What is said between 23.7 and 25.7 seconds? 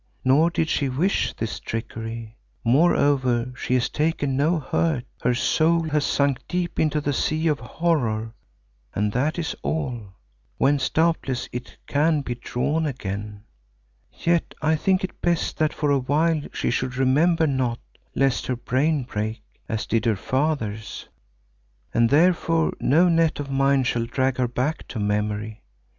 shall drag her back to memory.